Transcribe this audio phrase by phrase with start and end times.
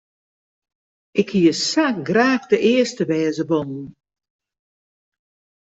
[1.21, 3.83] Ik hie sa graach de earste wêze wollen.